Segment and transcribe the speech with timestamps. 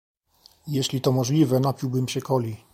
[0.67, 2.57] Jeśli to możliwe, napiłabym się Coli.